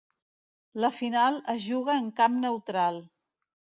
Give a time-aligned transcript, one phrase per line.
[0.85, 2.99] La final es juga en camp neutral.